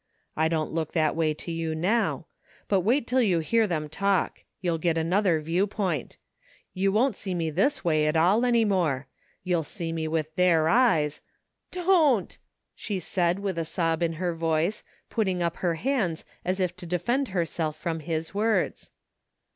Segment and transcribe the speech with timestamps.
[0.35, 2.25] I don't look that way to you now.
[2.67, 4.43] But wait till you hear them talk.
[4.59, 6.17] You'll get another view point
[6.73, 9.05] You won't see me this way at all any more.
[9.43, 11.21] You'll see me with their eyes
[11.71, 12.39] ^"'' DofCt!''
[12.75, 16.87] she said with a sob in her voice, putting up her hands as if to
[16.87, 18.89] defend herself from his words.